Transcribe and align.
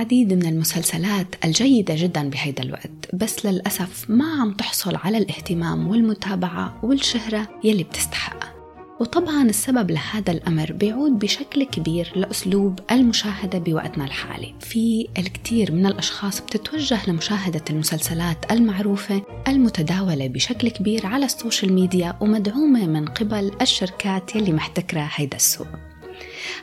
العديد 0.00 0.32
من 0.32 0.46
المسلسلات 0.46 1.26
الجيدة 1.44 1.94
جدا 1.96 2.30
بهيدا 2.30 2.62
الوقت 2.62 3.14
بس 3.14 3.46
للأسف 3.46 4.10
ما 4.10 4.24
عم 4.40 4.52
تحصل 4.52 4.96
على 4.96 5.18
الاهتمام 5.18 5.88
والمتابعة 5.88 6.80
والشهرة 6.82 7.48
يلي 7.64 7.82
بتستحقها 7.82 8.52
وطبعا 9.00 9.42
السبب 9.42 9.90
لهذا 9.90 10.32
الأمر 10.32 10.72
بيعود 10.72 11.18
بشكل 11.18 11.64
كبير 11.64 12.12
لأسلوب 12.16 12.78
المشاهدة 12.90 13.58
بوقتنا 13.58 14.04
الحالي. 14.04 14.54
في 14.60 15.08
الكثير 15.18 15.72
من 15.72 15.86
الأشخاص 15.86 16.40
بتتوجه 16.40 17.10
لمشاهدة 17.10 17.64
المسلسلات 17.70 18.52
المعروفة 18.52 19.22
المتداولة 19.48 20.28
بشكل 20.28 20.68
كبير 20.68 21.06
على 21.06 21.24
السوشيال 21.24 21.72
ميديا 21.72 22.16
ومدعومة 22.20 22.86
من 22.86 23.06
قبل 23.06 23.52
الشركات 23.62 24.36
يلي 24.36 24.52
محتكرة 24.52 25.08
هيدا 25.14 25.36
السوق. 25.36 25.68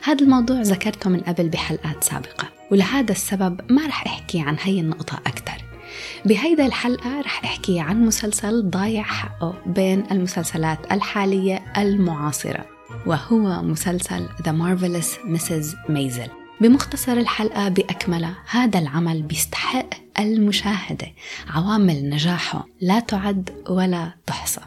هذا 0.04 0.24
الموضوع 0.24 0.60
ذكرته 0.60 1.10
من 1.10 1.20
قبل 1.20 1.48
بحلقات 1.48 2.04
سابقة. 2.04 2.57
ولهذا 2.70 3.12
السبب 3.12 3.60
ما 3.70 3.86
رح 3.86 4.06
أحكي 4.06 4.40
عن 4.40 4.56
هي 4.60 4.80
النقطة 4.80 5.14
أكثر 5.26 5.64
بهيدا 6.24 6.66
الحلقة 6.66 7.20
رح 7.20 7.44
أحكي 7.44 7.80
عن 7.80 8.06
مسلسل 8.06 8.70
ضايع 8.70 9.02
حقه 9.02 9.62
بين 9.66 10.04
المسلسلات 10.10 10.92
الحالية 10.92 11.64
المعاصرة 11.76 12.64
وهو 13.06 13.62
مسلسل 13.62 14.28
The 14.28 14.52
Marvelous 14.52 15.18
Mrs. 15.26 15.76
Maisel. 15.88 16.30
بمختصر 16.60 17.12
الحلقة 17.12 17.68
بأكملها 17.68 18.34
هذا 18.50 18.78
العمل 18.78 19.22
بيستحق 19.22 19.88
المشاهدة. 20.18 21.06
عوامل 21.48 22.10
نجاحه 22.10 22.66
لا 22.80 23.00
تعد 23.00 23.50
ولا 23.68 24.14
تحصى. 24.26 24.60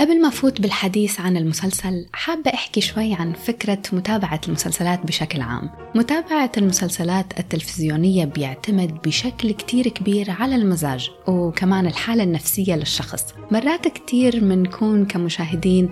قبل 0.00 0.22
ما 0.22 0.30
فوت 0.30 0.60
بالحديث 0.60 1.20
عن 1.20 1.36
المسلسل 1.36 2.06
حابة 2.12 2.50
أحكي 2.54 2.80
شوي 2.80 3.14
عن 3.14 3.32
فكرة 3.32 3.82
متابعة 3.92 4.40
المسلسلات 4.48 5.06
بشكل 5.06 5.40
عام. 5.40 5.70
متابعة 5.94 6.52
المسلسلات 6.56 7.40
التلفزيونية 7.40 8.24
بيعتمد 8.24 9.02
بشكل 9.02 9.50
كتير 9.50 9.88
كبير 9.88 10.30
على 10.30 10.54
المزاج 10.54 11.10
وكمان 11.26 11.86
الحالة 11.86 12.22
النفسية 12.22 12.74
للشخص. 12.74 13.24
مرات 13.50 13.88
كتير 13.88 14.44
منكون 14.44 15.06
كمشاهدين 15.06 15.90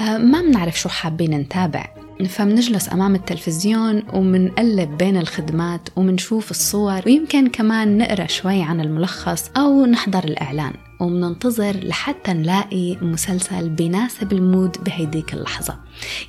آه، 0.00 0.18
ما 0.18 0.40
بنعرف 0.42 0.80
شو 0.80 0.88
حابين 0.88 1.34
نتابع. 1.34 1.86
فمنجلس 2.28 2.92
أمام 2.92 3.14
التلفزيون 3.14 4.02
ومنقلب 4.12 4.98
بين 4.98 5.16
الخدمات 5.16 5.88
ومنشوف 5.96 6.50
الصور 6.50 7.02
ويمكن 7.06 7.48
كمان 7.48 7.98
نقرأ 7.98 8.26
شوي 8.26 8.62
عن 8.62 8.80
الملخص 8.80 9.50
أو 9.56 9.86
نحضر 9.86 10.24
الإعلان. 10.24 10.72
ومننتظر 11.04 11.76
لحتى 11.76 12.32
نلاقي 12.32 12.96
مسلسل 13.02 13.68
بيناسب 13.68 14.32
المود 14.32 14.76
بهيديك 14.84 15.34
اللحظة. 15.34 15.78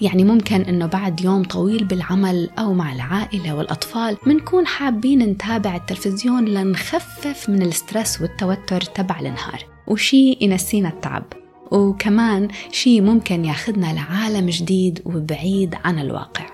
يعني 0.01 0.23
ممكن 0.23 0.61
إنه 0.61 0.85
بعد 0.85 1.21
يوم 1.21 1.43
طويل 1.43 1.83
بالعمل 1.85 2.49
أو 2.59 2.73
مع 2.73 2.93
العائلة 2.93 3.55
والأطفال 3.55 4.17
منكون 4.25 4.67
حابين 4.67 5.19
نتابع 5.19 5.75
التلفزيون 5.75 6.45
لنخفف 6.45 7.49
من 7.49 7.61
ال 7.61 7.70
stress 7.70 8.21
والتوتر 8.21 8.81
تبع 8.81 9.19
النهار. 9.19 9.65
وشي 9.87 10.37
ينسينا 10.41 10.89
التعب. 10.89 11.23
وكمان 11.71 12.47
شي 12.71 13.01
ممكن 13.01 13.45
ياخدنا 13.45 13.93
لعالم 13.93 14.49
جديد 14.49 15.01
وبعيد 15.05 15.75
عن 15.85 15.99
الواقع. 15.99 16.45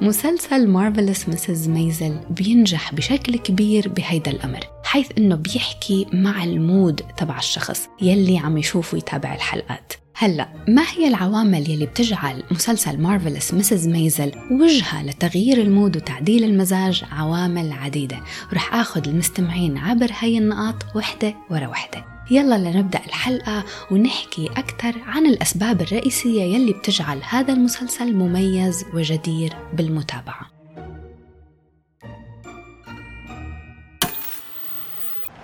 مسلسل 0.00 0.68
Marvelous 0.68 1.28
Mrs. 1.28 1.68
Maisel 1.68 2.20
بينجح 2.30 2.94
بشكل 2.94 3.36
كبير 3.36 3.88
بهيدا 3.88 4.30
الأمر. 4.30 4.71
حيث 4.92 5.08
أنه 5.18 5.36
بيحكي 5.36 6.06
مع 6.12 6.44
ال 6.44 6.55
mood 6.55 7.00
تبع 7.16 7.38
الشخص 7.38 7.88
يلي 8.02 8.38
عم 8.38 8.58
يشوف 8.58 8.94
ويتابع 8.94 9.34
الحلقات. 9.34 9.92
هلأ 10.16 10.48
ما 10.68 10.82
هي 10.96 11.08
العوامل 11.08 11.70
يلي 11.70 11.86
بتجعل 11.86 12.42
مسلسل 12.50 13.00
Marvelous 13.00 13.54
Mrs. 13.54 13.88
Maisel 13.88 14.32
وجهة 14.50 15.02
لتغيير 15.02 15.62
ال 15.62 15.69
mood 15.69 15.96
وتعديل 15.96 16.44
المزاج 16.44 17.04
عوامل 17.12 17.72
عديدة؟ 17.72 18.20
ورح 18.52 18.74
آخذ 18.74 19.08
المستمعين 19.08 19.78
عبر 19.78 20.10
هاي 20.20 20.38
النقاط 20.38 20.96
وحدة 20.96 21.34
ورا 21.50 21.66
وحدة. 21.66 22.04
يلا 22.30 22.58
لنبدأ 22.58 23.00
الحلقة 23.06 23.64
ونحكي 23.90 24.46
أكثر 24.46 24.94
عن 25.06 25.26
الأسباب 25.26 25.80
الرئيسية 25.80 26.42
يلي 26.42 26.72
بتجعل 26.72 27.20
هذا 27.28 27.52
المسلسل 27.52 28.16
مميز 28.16 28.84
وجدير 28.94 29.52
بالمتابعة. 29.74 30.51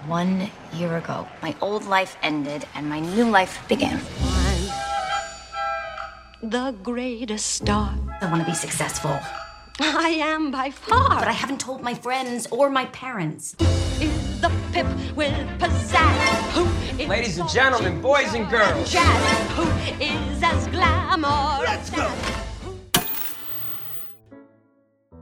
One 0.08 0.50
year 0.72 0.96
ago, 0.96 1.28
my 1.42 1.54
old 1.60 1.84
life 1.84 2.16
ended 2.22 2.64
and 2.74 2.88
my 2.88 2.98
new 2.98 3.28
life 3.28 3.62
began. 3.68 4.00
I'm 4.22 4.70
the 6.42 6.74
greatest 6.82 7.44
star. 7.44 7.94
I 8.22 8.30
want 8.30 8.42
to 8.42 8.50
be 8.50 8.54
successful. 8.54 9.20
I 9.78 10.16
am 10.22 10.50
by 10.50 10.70
far. 10.70 11.10
But 11.10 11.28
I 11.28 11.32
haven't 11.32 11.60
told 11.60 11.82
my 11.82 11.92
friends 11.92 12.46
or 12.50 12.70
my 12.70 12.86
parents. 12.86 13.54
Is 14.00 14.40
the 14.40 14.50
pip 14.72 14.86
with 15.14 15.34
pizzazz? 15.58 16.52
Who 16.52 16.64
is 16.98 17.06
Ladies 17.06 17.36
and 17.36 17.50
gentlemen, 17.50 18.00
boys 18.00 18.32
and 18.32 18.48
girls. 18.48 18.90
Jazz? 18.90 19.50
Who 19.58 19.64
is 20.02 20.42
as 20.42 20.68
glamorous? 20.68 21.68
Let's 21.68 21.90
go. 21.90 22.47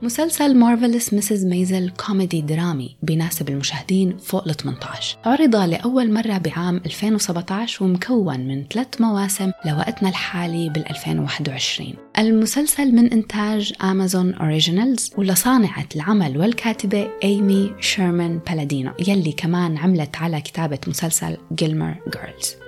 مسلسل 0.01 0.57
Marvelous 0.57 1.13
Mrs. 1.13 1.45
Maisel 1.45 1.89
كوميدي 1.89 2.41
درامي 2.41 2.95
بيناسب 3.03 3.49
المشاهدين 3.49 4.17
فوق 4.17 4.47
ال 4.47 4.55
18 4.55 5.17
عرض 5.25 5.55
لأول 5.55 6.13
مرة 6.13 6.37
بعام 6.37 6.81
2017 6.85 7.85
ومكون 7.85 8.39
من 8.39 8.65
ثلاث 8.73 9.01
مواسم 9.01 9.51
لوقتنا 9.65 10.09
الحالي 10.09 10.69
بال 10.69 10.89
2021 10.89 11.93
المسلسل 12.19 12.95
من 12.95 13.13
إنتاج 13.13 13.73
Amazon 13.83 14.33
Originals 14.33 15.11
ولصانعة 15.17 15.87
العمل 15.95 16.37
والكاتبة 16.37 17.09
إيمي 17.23 17.71
شيرمان 17.79 18.39
بالادينو 18.49 18.91
يلي 19.07 19.31
كمان 19.31 19.77
عملت 19.77 20.15
على 20.15 20.41
كتابة 20.41 20.79
مسلسل 20.87 21.37
Gilmore 21.53 21.95
Girls 22.13 22.66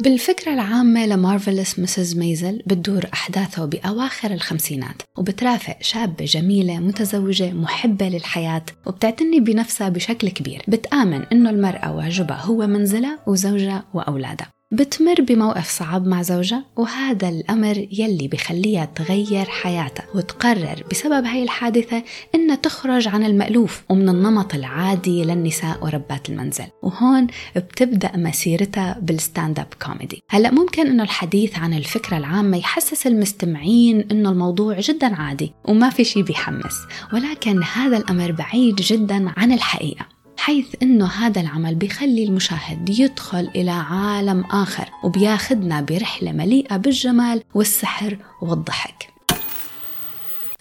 بالفكرة 0.00 0.54
العامة 0.54 1.06
ل 1.06 1.13
Marvelous 1.13 1.78
Mrs. 1.78 2.16
Maisel 2.16 2.62
بتدور 2.66 3.06
أحداثه 3.12 3.64
بأواخر 3.64 4.30
الخمسينات 4.30 5.02
وبترافق 5.18 5.76
شابة 5.80 6.24
جميلة 6.24 6.78
متزوجة 6.78 7.52
محبة 7.52 8.08
للحياة 8.08 8.64
وبتعتني 8.86 9.40
بنفسها 9.40 9.88
بشكل 9.88 10.28
كبير 10.28 10.62
بتآمن 10.68 11.22
إنه 11.32 11.50
المرأة 11.50 11.96
واجبها 11.96 12.42
هو 12.42 12.66
منزلها 12.66 13.18
وزوجها 13.26 13.84
وأولادها. 13.94 14.50
بتمر 14.72 15.20
بموقف 15.20 15.70
صعب 15.70 16.06
مع 16.06 16.22
زوجها 16.22 16.64
وهذا 16.76 17.28
الأمر 17.28 17.88
يلي 17.92 18.28
بخليها 18.28 18.84
تغير 18.84 19.44
حياتها 19.44 20.04
وتقرر 20.14 20.84
بسبب 20.90 21.24
هاي 21.24 21.42
الحادثة 21.42 22.02
إنها 22.34 22.56
تخرج 22.56 23.08
عن 23.08 23.24
المألوف 23.24 23.82
ومن 23.88 24.08
النمط 24.08 24.54
العادي 24.54 25.24
للنساء 25.24 25.84
وربات 25.84 26.28
المنزل. 26.28 26.64
وهون 26.82 27.26
بتبدأ 27.56 28.16
مسيرتها 28.16 28.98
بال 29.02 29.58
stand-up 29.58 29.66
comedy. 29.82 30.22
هلأ 30.28 30.50
ممكن 30.50 30.86
إنه 30.86 31.02
الحديث 31.02 31.58
عن 31.58 31.74
الفكرة 31.74 32.16
العامة 32.16 32.56
يحسس 32.56 33.06
المستمعين 33.06 34.08
إنه 34.10 34.30
الموضوع 34.30 34.80
جدا 34.80 35.14
عادي 35.14 35.52
وما 35.64 35.90
في 35.90 36.04
شي 36.04 36.22
بيحمس 36.22 36.74
ولكن 37.12 37.62
هذا 37.62 37.96
الأمر 37.96 38.32
بعيد 38.32 38.76
جدا 38.76 39.32
عن 39.36 39.52
الحقيقة. 39.52 40.19
حيث 40.40 40.76
انه 40.82 41.06
هذا 41.06 41.40
العمل 41.40 41.74
بيخلي 41.74 42.24
المشاهد 42.24 42.88
يدخل 42.88 43.50
إلى 43.54 43.70
عالم 43.70 44.44
اخر 44.44 44.90
وبياخدنا 45.04 45.80
برحله 45.80 46.32
مليئه 46.32 46.76
بالجمال 46.76 47.44
والسحر 47.54 48.18
والضحك. 48.42 49.08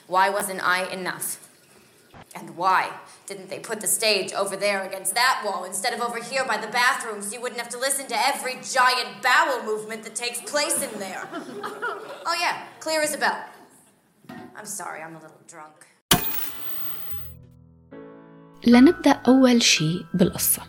Why 0.09 0.29
wasn't 0.29 0.61
I 0.77 0.79
enough? 0.99 1.27
And 2.35 2.57
why 2.57 2.83
didn't 3.29 3.49
they 3.49 3.59
put 3.69 3.79
the 3.79 3.87
stage 3.87 4.33
over 4.33 4.55
there 4.57 4.81
against 4.89 5.15
that 5.15 5.35
wall 5.45 5.63
instead 5.63 5.93
of 5.93 6.01
over 6.07 6.19
here 6.31 6.43
by 6.51 6.57
the 6.57 6.71
bathrooms? 6.81 7.33
You 7.33 7.39
wouldn't 7.41 7.61
have 7.63 7.73
to 7.75 7.79
listen 7.79 8.05
to 8.13 8.17
every 8.31 8.55
giant 8.77 9.11
bowel 9.27 9.59
movement 9.71 10.01
that 10.03 10.15
takes 10.25 10.39
place 10.53 10.77
in 10.87 10.93
there. 11.05 11.23
Oh, 12.29 12.35
yeah, 12.43 12.55
clear 12.85 13.01
as 13.01 13.13
a 13.13 13.19
bell. 13.25 13.39
I'm 14.57 14.69
sorry, 14.81 14.99
I'm 15.05 15.15
a 15.19 15.21
little 15.25 15.43
drunk. 15.47 15.88
لنبدأ 18.67 19.11
أول 19.11 19.63
شيء 19.63 20.05
بالقصة. 20.13 20.61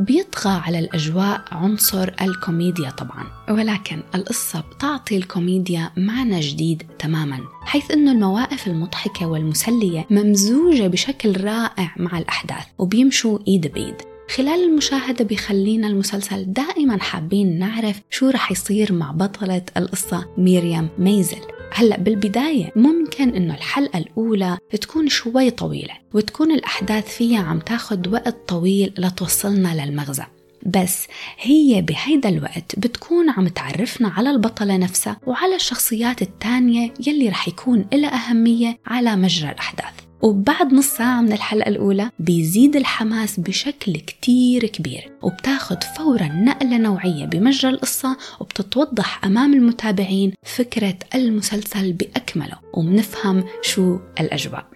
بيطغى 0.00 0.52
على 0.52 0.78
الأجواء 0.78 1.44
عنصر 1.52 2.10
الكوميديا 2.20 2.90
طبعا 2.90 3.26
ولكن 3.50 4.02
القصة 4.14 4.60
بتعطي 4.60 5.16
الكوميديا 5.16 5.90
معنى 5.96 6.40
جديد 6.40 6.82
تماما 6.98 7.38
حيث 7.64 7.90
أنه 7.90 8.12
المواقف 8.12 8.66
المضحكة 8.66 9.26
والمسلية 9.26 10.06
ممزوجة 10.10 10.86
بشكل 10.86 11.44
رائع 11.44 11.94
مع 11.96 12.18
الأحداث 12.18 12.64
وبيمشوا 12.78 13.38
إيد 13.48 13.72
بإيد. 13.72 13.94
خلال 14.36 14.64
المشاهدة 14.64 15.24
بيخلينا 15.24 15.86
المسلسل 15.86 16.52
دائما 16.52 16.98
حابين 16.98 17.58
نعرف 17.58 18.00
شو 18.10 18.28
رح 18.28 18.52
يصير 18.52 18.92
مع 18.92 19.10
بطلة 19.10 19.62
القصة 19.76 20.26
ميريام 20.38 20.88
ميزل. 20.98 21.53
هلأ 21.76 21.96
بالبداية 21.98 22.72
ممكن 22.76 23.28
إنه 23.28 23.54
الحلقة 23.54 23.98
الأولى 23.98 24.58
تكون 24.80 25.08
شوي 25.08 25.50
طويلة 25.50 25.94
وتكون 26.12 26.50
الأحداث 26.50 27.16
فيها 27.16 27.42
عم 27.42 27.58
تاخد 27.58 28.06
وقت 28.06 28.36
طويل 28.48 28.94
لتوصلنا 28.98 29.84
للمغزى. 29.84 30.24
بس 30.66 31.06
هي 31.38 31.82
بهيدا 31.82 32.28
الوقت 32.28 32.78
بتكون 32.78 33.30
عم 33.30 33.48
تعرفنا 33.48 34.08
على 34.08 34.30
البطلة 34.30 34.76
نفسها 34.76 35.20
وعلى 35.26 35.56
الشخصيات 35.56 36.22
التانية 36.22 36.94
يلي 37.06 37.28
رح 37.28 37.48
يكون 37.48 37.86
لها 37.92 38.30
أهمية 38.30 38.78
على 38.86 39.16
مجرى 39.16 39.50
الأحداث. 39.50 40.03
وبعد 40.24 40.74
نص 40.74 40.86
ساعة 40.86 41.20
من 41.20 41.32
الحلقة 41.32 41.68
الأولى 41.68 42.10
بيزيد 42.18 42.76
الحماس 42.76 43.40
بشكل 43.40 43.96
كتير 43.96 44.66
كبير 44.66 45.10
وبتاخد 45.22 45.82
فورا 45.82 46.26
نقلة 46.26 46.78
نوعية 46.78 47.24
بمجرى 47.24 47.70
القصة 47.70 48.16
وبتتوضح 48.40 49.24
أمام 49.24 49.54
المتابعين 49.54 50.32
فكرة 50.42 50.94
المسلسل 51.14 51.92
بأكمله 51.92 52.58
وبنفهم 52.74 53.44
شو 53.62 53.98
الأجواء. 54.20 54.66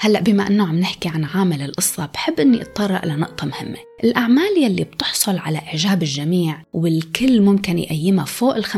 هلأ 0.00 0.20
بما 0.20 0.46
إنه 0.46 0.66
عم 0.68 0.78
نحكي 0.78 1.08
عن 1.08 1.24
عامل 1.24 1.62
القصة 1.62 2.06
بحب 2.06 2.40
إني 2.40 2.62
أتطرق 2.62 3.04
لنقطة 3.06 3.46
مهمة. 3.46 3.78
الأعمال 4.04 4.62
يلي 4.62 4.84
بتحصل 4.84 5.38
على 5.38 5.58
إعجاب 5.58 6.02
الجميع 6.02 6.62
والكل 6.72 7.40
ممكن 7.40 7.78
يقيمها 7.78 8.24
فوق 8.24 8.56
ال 8.56 8.64
95% 8.64 8.68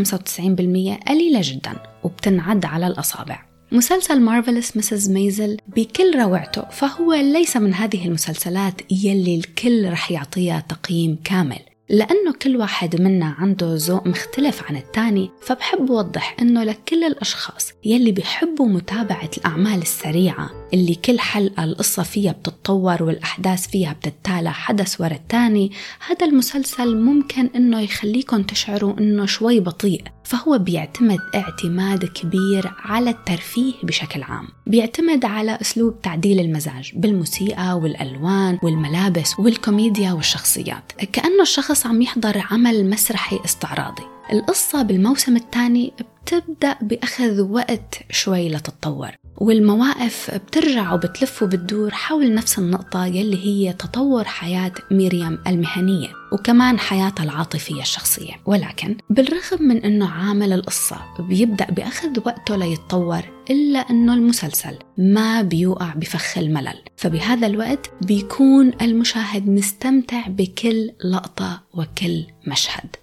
قليلة 1.08 1.40
جدا 1.42 1.72
وبتنعد 2.02 2.64
على 2.64 2.86
الأصابع. 2.86 3.55
مسلسل 3.72 4.20
مارفلس 4.20 4.76
مسز 4.76 5.10
ميزل 5.10 5.56
بكل 5.68 6.18
روعته 6.18 6.62
فهو 6.70 7.12
ليس 7.12 7.56
من 7.56 7.74
هذه 7.74 8.06
المسلسلات 8.06 8.92
يلي 8.92 9.36
الكل 9.36 9.90
رح 9.90 10.10
يعطيها 10.10 10.64
تقييم 10.68 11.18
كامل. 11.24 11.58
لأنه 11.88 12.32
كل 12.42 12.56
واحد 12.56 13.00
منا 13.00 13.34
عنده 13.38 13.74
ذوق 13.74 14.06
مختلف 14.06 14.62
عن 14.68 14.76
التاني 14.76 15.30
فبحب 15.40 15.92
أوضح 15.92 16.36
أنه 16.42 16.64
لكل 16.64 17.04
الأشخاص 17.04 17.72
يلي 17.84 18.12
بيحبوا 18.12 18.68
متابعة 18.68 19.30
الأعمال 19.38 19.82
السريعة 19.82 20.50
اللي 20.74 20.94
كل 20.94 21.20
حلقة 21.20 21.64
القصة 21.64 22.02
فيها 22.02 22.32
بتتطور 22.32 23.02
والأحداث 23.02 23.66
فيها 23.66 23.92
بتتالى 23.92 24.52
حدث 24.52 25.00
ورا 25.00 25.14
التاني 25.14 25.72
هذا 26.06 26.26
المسلسل 26.26 26.96
ممكن 26.96 27.50
أنه 27.56 27.80
يخليكم 27.80 28.42
تشعروا 28.42 28.98
أنه 28.98 29.26
شوي 29.26 29.60
بطيء 29.60 30.04
فهو 30.24 30.58
بيعتمد 30.58 31.18
اعتماد 31.34 32.04
كبير 32.04 32.72
على 32.78 33.10
الترفيه 33.10 33.72
بشكل 33.82 34.22
عام. 34.22 34.48
بيعتمد 34.66 35.24
على 35.24 35.58
أسلوب 35.60 36.02
تعديل 36.02 36.40
المزاج 36.40 36.92
بالموسيقى 36.94 37.78
والألوان 37.78 38.58
والملابس 38.62 39.38
والكوميديا 39.38 40.12
والشخصيات. 40.12 40.92
كأنه 41.12 41.42
الشخص 41.42 41.86
عم 41.86 42.02
يحضر 42.02 42.42
عمل 42.50 42.90
مسرحي 42.90 43.40
استعراضي. 43.44 44.02
القصة 44.32 44.82
بالموسم 44.82 45.36
الثاني 45.36 45.92
بتبدأ 45.98 46.76
بأخذ 46.82 47.40
وقت 47.40 47.98
شوي 48.10 48.48
لتتطور. 48.48 49.10
والمواقف 49.36 50.30
بترجع 50.34 50.92
وبتلف 50.92 51.42
وبتدور 51.42 51.90
حول 51.90 52.34
نفس 52.34 52.58
النقطة 52.58 53.06
يلي 53.06 53.46
هي 53.46 53.72
تطور 53.72 54.24
حياة 54.24 54.72
ميريام 54.90 55.38
المهنية 55.46 56.08
وكمان 56.32 56.78
حياتها 56.78 57.24
العاطفية 57.24 57.80
الشخصية. 57.82 58.32
ولكن 58.46 58.96
بالرغم 59.10 59.62
من 59.62 59.84
أنه 59.84 60.10
عامل 60.10 60.52
القصة 60.52 60.96
بيبدأ 61.18 61.66
بأخذ 61.70 62.18
وقته 62.26 62.56
ليتطور 62.56 63.22
إلا 63.50 63.78
أنه 63.78 64.14
المسلسل 64.14 64.78
ما 64.98 65.42
بيوقع 65.42 65.94
بفخ 65.94 66.38
الملل. 66.38 66.78
فبهذا 66.96 67.46
الوقت 67.46 67.90
بيكون 68.02 68.72
المشاهد 68.82 69.48
مستمتع 69.48 70.26
بكل 70.28 70.90
لقطة 71.04 71.62
وكل 71.74 72.26
مشهد. 72.46 72.96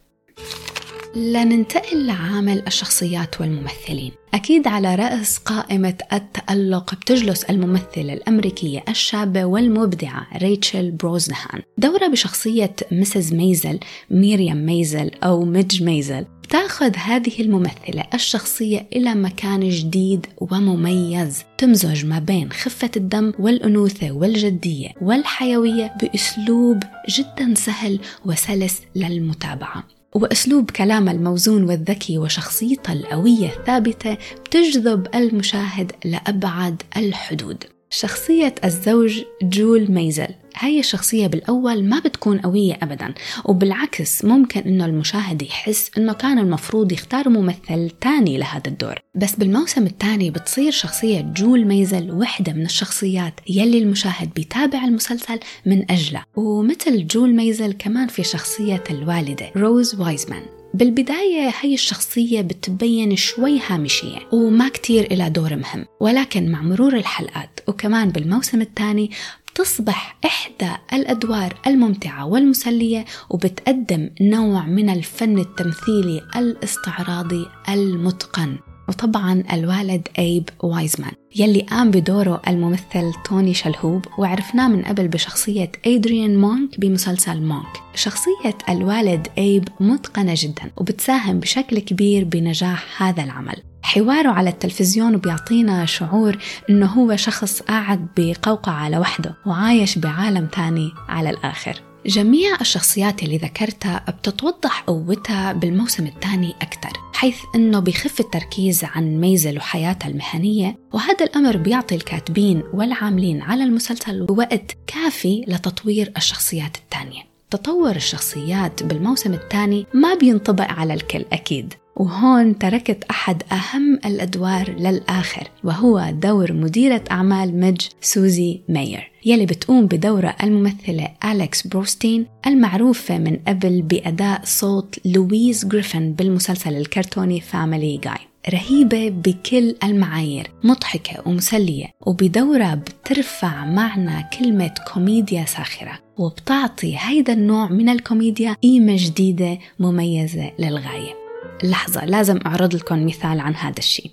لننتقل 1.16 2.06
لعامل 2.06 2.64
الشخصيات 2.68 3.42
والممثلين. 3.42 4.12
أكيد 4.34 4.68
على 4.68 4.96
رأس 4.96 5.38
قائمة 5.38 5.98
التألق 6.14 6.96
بتجلس 6.96 7.44
الممثلة 7.44 8.14
الأمريكية 8.14 8.84
الشابة 8.90 9.46
والمبدعة 9.46 10.28
ريتشل 10.38 10.92
بروزنهان. 10.92 11.62
دورها 11.78 12.08
بشخصية 12.08 12.76
مسز 12.92 13.34
ميزل 13.34 13.80
ميريام 14.12 14.66
ميزل 14.66 15.12
أو 15.24 15.46
ميج 15.46 15.84
ميزل. 15.84 16.26
بتأخذ 16.44 16.96
هذه 16.96 17.42
الممثلة 17.42 18.04
الشخصية 18.14 18.88
إلى 18.96 19.16
مكان 19.16 19.70
جديد 19.70 20.26
ومميز. 20.38 21.44
تمزج 21.58 22.06
ما 22.06 22.20
بين 22.20 22.52
خفة 22.52 22.92
الدم 22.98 23.34
والأنوثة 23.40 24.12
والجدية 24.12 24.90
والحيوية 25.02 25.94
بأسلوب 26.02 26.84
جدا 27.10 27.54
سهل 27.56 28.00
وسلس 28.26 28.82
للمتابعة. 28.96 29.84
وأسلوب 30.16 30.72
كلامها 30.72 31.14
الموزون 31.14 31.64
والذكي 31.64 32.18
وشخصيتها 32.18 32.94
القوية 32.94 33.48
الثابتة 33.48 34.18
بتجذب 34.46 35.08
المشاهد 35.16 35.92
لأبعد 36.06 36.82
الحدود. 36.98 37.64
شخصية 37.90 38.56
الزوج 38.64 39.24
جول 39.44 39.92
ميزل. 39.92 40.28
هاي 40.58 40.80
الشخصية 40.80 41.28
بالأول 41.28 41.84
ما 41.84 42.00
بتكون 42.00 42.38
قوية 42.38 42.78
أبدا 42.82 43.14
وبالعكس 43.46 44.26
ممكن 44.26 44.62
إنه 44.62 44.86
المشاهد 44.86 45.42
يحس 45.42 45.92
إنه 45.98 46.14
كان 46.14 46.40
المفروض 46.40 46.92
يختار 46.92 47.30
ممثل 47.30 47.90
تاني 48.02 48.38
لهذا 48.38 48.68
الدور. 48.68 48.96
بس 49.16 49.36
بالموسم 49.36 49.86
الثاني 49.86 50.32
بتصير 50.32 50.72
شخصية 50.72 51.22
جول 51.22 51.66
ميزل 51.66 52.12
وحدة 52.12 52.54
من 52.54 52.66
الشخصيات 52.66 53.40
يلي 53.50 53.78
المشاهد 53.78 54.34
بيتابع 54.34 54.86
المسلسل 54.86 55.40
من 55.66 55.92
أجلها 55.92 56.26
ومثل 56.36 57.08
جول 57.08 57.36
ميزل 57.36 57.74
كمان 57.74 58.08
في 58.08 58.24
شخصية 58.24 58.84
الوالدة 58.90 59.52
روز 59.56 59.96
وايزمان. 59.96 60.44
بالبداية 60.74 61.54
هي 61.62 61.74
الشخصية 61.74 62.42
بتبين 62.42 63.16
شوي 63.16 63.60
هامشية 63.68 64.18
وما 64.32 64.70
كتير 64.70 65.04
إلها 65.04 65.30
دور 65.30 65.56
مهم 65.56 65.86
ولكن 66.00 66.52
مع 66.52 66.62
مرور 66.62 66.98
الحلقات 66.98 67.60
وكمان 67.68 68.10
بالموسم 68.10 68.62
الثاني 68.62 69.12
تصبح 69.56 70.18
إحدى 70.26 70.72
الأدوار 70.94 71.54
الممتعة 71.68 72.26
والمسلية 72.26 73.06
وبتقدم 73.30 74.10
نوع 74.22 74.66
من 74.66 74.90
الفن 74.90 75.40
التمثيلي 75.40 76.22
الاستعراضي 76.36 77.46
المتقن. 77.70 78.58
وطبعا 78.90 79.44
الوالد 79.54 80.08
أيب 80.20 80.50
وايزمان 80.60 81.12
يلي 81.36 81.62
قام 81.62 81.92
بدوره 81.92 82.42
الممثل 82.48 83.14
توني 83.26 83.54
شلهوب 83.54 84.06
وعرفناه 84.18 84.68
من 84.68 84.82
قبل 84.82 85.08
بشخصية 85.08 85.72
أدريان 85.86 86.38
مونك 86.38 86.80
بمسلسل 86.80 87.42
مونك. 87.42 87.82
شخصية 87.96 88.58
الوالد 88.70 89.28
أيب 89.38 89.70
متقنة 89.80 90.34
جدا 90.38 90.72
وبتساهم 90.78 91.40
بشكل 91.40 91.80
كبير 91.80 92.24
بنجاح 92.24 93.04
هذا 93.04 93.24
العمل. 93.24 93.56
حواره 93.82 94.30
على 94.30 94.50
التلفزيون 94.50 95.18
بيعطينا 95.18 95.86
شعور 95.86 96.38
إنه 96.70 96.86
هو 96.86 97.16
شخص 97.16 97.62
قاعد 97.62 98.08
بقوقعة 98.18 98.90
لوحده 98.90 99.36
وعايش 99.46 99.98
بعالم 99.98 100.46
تاني 100.46 100.92
على 101.10 101.30
الآخر. 101.30 101.93
جميع 102.06 102.58
الشخصيات 102.62 103.24
اللي 103.24 103.38
ذكرتها 103.38 104.06
بتتوضح 104.08 104.82
قوتها 104.82 105.54
بالموسم 105.54 106.06
الثاني 106.06 106.56
أكثر 106.62 106.90
حيث 107.14 107.38
أنه 107.56 107.80
بخف 107.80 108.20
التركيز 108.20 108.84
عن 108.84 109.18
ميزل 109.22 109.58
وحياتها 109.58 110.08
المهنية 110.08 110.76
وهذا 110.94 111.26
الأمر 111.26 111.58
بيعطي 111.58 111.96
الكاتبين 111.96 112.64
والعاملين 112.74 113.42
على 113.42 113.64
المسلسل 113.64 114.28
وقت 114.30 114.78
كافي 114.88 115.46
لتطوير 115.48 116.12
الشخصيات 116.18 116.78
الثانية. 116.78 117.22
تطور 117.50 117.96
الشخصيات 117.96 118.84
بالموسم 118.84 119.34
الثاني 119.34 119.86
ما 119.94 120.14
بينطبق 120.14 120.72
على 120.72 120.94
الكل 120.94 121.26
أكيد. 121.32 121.74
وهون 121.96 122.58
تركت 122.58 123.04
أحد 123.04 123.44
أهم 123.52 124.00
الأدوار 124.06 124.70
للآخر 124.70 125.48
وهو 125.64 126.14
دور 126.22 126.54
مديرة 126.54 127.04
أعمال 127.12 127.60
ميدج 127.60 127.82
سوزي 128.02 128.62
ماير 128.70 129.12
يلي 129.26 129.46
بتقوم 129.46 129.86
بدورها 129.86 130.36
الممثلة 130.44 131.08
أليكس 131.26 131.68
بورستين 131.68 132.26
المعروفة 132.48 133.18
من 133.18 133.40
قبل 133.48 133.82
بأداء 133.82 134.42
صوت 134.44 135.00
لويز 135.06 135.66
جريفن 135.66 136.14
بالمسلسل 136.14 136.78
الكرتوني 136.78 137.42
Family 137.42 137.98
Guy 137.98 138.34
رهيبة 138.50 139.10
بكل 139.10 139.76
المعايير 139.84 140.52
مضحكة 140.64 141.28
ومسلية 141.28 141.86
وبدورها 142.02 142.76
بترفع 142.76 143.66
معنى 143.66 144.30
كلمة 144.40 144.74
كوميديا 144.94 145.46
ساخرة 145.46 146.00
وبتعطي 146.18 146.98
هيدا 147.00 147.34
النوع 147.34 147.70
من 147.70 147.90
الكوميديا 147.90 148.56
قيمة 148.64 148.96
جديدة 148.98 149.60
مميزة 149.80 150.52
للغاية. 150.60 151.23
لحظة 151.63 152.05
لازم 152.05 152.39
أعرض 152.47 152.75
لكم 152.75 153.07
مثال 153.07 153.41
عن 153.41 153.55
هذا 153.55 153.79
الشيء 153.79 154.11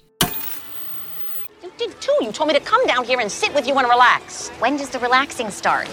You 1.64 1.72
did 1.78 1.92
too. 2.02 2.18
You 2.22 2.32
told 2.32 2.48
me 2.48 2.54
to 2.54 2.66
come 2.74 2.86
down 2.88 3.04
here 3.04 3.20
and 3.20 3.32
sit 3.32 3.54
with 3.54 3.68
you 3.68 3.76
and 3.80 3.88
relax. 3.90 4.50
When 4.60 4.78
does 4.78 4.90
the 4.90 5.00
relaxing 5.00 5.50
start? 5.52 5.90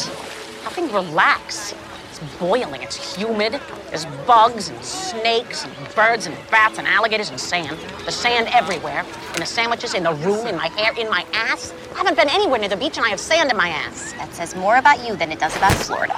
Nothing 0.64 0.86
relax. 0.92 1.74
It's 2.10 2.20
boiling. 2.38 2.82
It's 2.82 2.98
humid. 3.16 3.52
There's 3.88 4.06
bugs 4.26 4.68
and 4.68 4.80
snakes 4.84 5.64
and 5.64 5.72
birds 5.94 6.26
and 6.26 6.36
bats 6.50 6.78
and 6.78 6.86
alligators 6.86 7.30
and 7.30 7.40
sand. 7.40 7.76
The 8.04 8.12
sand 8.12 8.48
everywhere. 8.52 9.02
In 9.34 9.40
the 9.40 9.46
sandwiches, 9.46 9.94
in 9.94 10.04
the 10.04 10.14
room, 10.26 10.46
in 10.46 10.56
my 10.56 10.68
hair, 10.78 10.92
in 11.02 11.08
my 11.10 11.24
ass. 11.32 11.72
I 11.94 11.98
haven't 11.98 12.16
been 12.16 12.30
anywhere 12.30 12.60
near 12.60 12.68
the 12.68 12.76
beach 12.84 12.96
and 12.96 13.04
I 13.06 13.10
have 13.14 13.20
sand 13.20 13.50
in 13.50 13.56
my 13.56 13.70
ass. 13.84 14.12
That 14.18 14.32
says 14.34 14.54
more 14.54 14.76
about 14.76 14.98
you 15.06 15.16
than 15.16 15.32
it 15.32 15.40
does 15.40 15.56
about 15.56 15.72
Florida. 15.72 16.16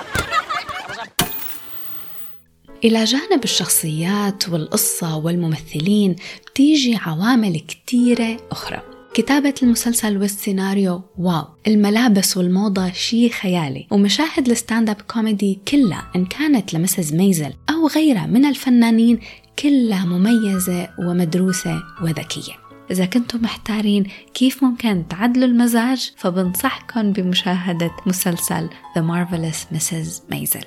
إلى 2.84 3.04
جانب 3.04 3.44
الشخصيات 3.44 4.50
والقصة 4.50 5.18
والممثلين 5.18 6.16
بتيجي 6.48 6.96
عوامل 6.96 7.60
كتيرة 7.60 8.38
أخرى. 8.52 8.82
كتابة 9.14 9.54
المسلسل 9.64 10.18
والسيناريو 10.18 11.02
واو. 11.18 11.44
الملابس 11.68 12.38
والموضة 12.38 12.92
شي 12.92 13.30
خيالي. 13.30 13.88
ومشاهد 13.92 14.50
الستاند 14.50 14.90
اب 14.90 15.02
كوميدي 15.02 15.60
كلها 15.68 16.12
إن 16.16 16.26
كانت 16.26 16.74
لمسز 16.74 17.14
ميزل 17.14 17.54
أو 17.70 17.88
غيرها 17.88 18.26
من 18.26 18.46
الفنانين 18.46 19.20
كلها 19.60 20.06
مميزة 20.06 20.90
ومدروسة 21.00 21.84
وذكية. 22.02 22.54
إذا 22.92 23.06
كنتم 23.06 23.42
محتارين 23.42 24.08
كيف 24.34 24.64
ممكن 24.64 25.04
تعدلوا 25.10 25.48
المزاج 25.48 26.12
فبنصحكم 26.18 27.12
بمشاهدة 27.12 27.92
مسلسل 28.06 28.70
The 28.70 29.02
Marvelous 29.02 29.76
Mrs. 29.76 30.34
Maisel. 30.34 30.66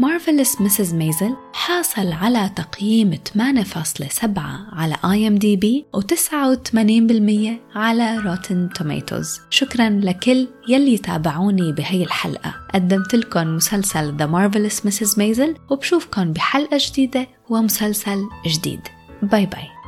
Marvelous 0.00 0.60
Mrs. 0.60 0.94
Maisel 0.94 1.36
حاصل 1.52 2.12
على 2.12 2.50
تقييم 2.56 3.18
8.7 3.38 4.38
على 4.72 4.96
IMDb 5.04 5.84
و89% 5.96 7.76
على 7.76 8.16
Rotten 8.18 8.68
Tomatoes 8.74 9.40
شكرا 9.50 9.88
لكل 9.90 10.48
يلي 10.68 10.98
تابعوني 10.98 11.72
بهي 11.72 12.02
الحلقة. 12.02 12.54
قدمت 12.74 13.14
لكم 13.14 13.56
مسلسل 13.56 14.16
The 14.18 14.30
Marvelous 14.30 14.76
Mrs. 14.84 15.14
Maisel 15.16 15.70
وبشوفكم 15.70 16.32
بحلقة 16.32 16.78
جديدة 16.80 17.28
ومسلسل 17.48 18.24
جديد. 18.46 18.80
باي 19.22 19.46
باي 19.46 19.79